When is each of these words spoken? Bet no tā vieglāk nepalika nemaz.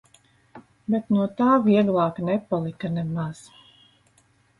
Bet 0.93 1.11
no 1.17 1.27
tā 1.41 1.49
vieglāk 1.67 2.21
nepalika 2.29 2.91
nemaz. 2.95 3.43